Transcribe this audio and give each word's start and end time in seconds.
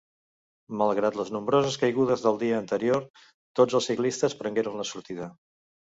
Malgrat 0.81 1.19
les 1.19 1.29
nombroses 1.35 1.77
caigudes 1.83 2.25
del 2.25 2.41
dia 2.47 2.57
anterior, 2.63 3.07
tots 3.61 3.81
els 3.81 3.93
ciclistes 3.95 4.41
prengueren 4.45 4.85
la 4.85 4.93
sortida. 4.95 5.35